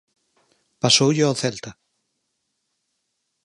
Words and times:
Pasoulle 0.81 1.23
ao 1.25 1.37
Celta. 1.41 1.71